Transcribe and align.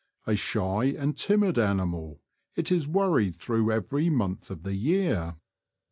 A 0.25 0.35
shy 0.35 0.85
and 0.97 1.15
timid 1.15 1.59
animal, 1.59 2.21
it 2.55 2.71
is 2.71 2.87
worried 2.87 3.35
through 3.35 3.71
every 3.71 4.09
month 4.09 4.49
of 4.49 4.63
the 4.63 4.73
year. 4.73 5.35